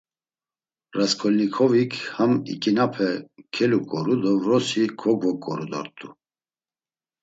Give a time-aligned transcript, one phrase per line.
[0.97, 3.09] Rasǩolnikovik ham iǩinape
[3.53, 6.07] keluǩoru do vrosi kogvoǩoru dort̆u.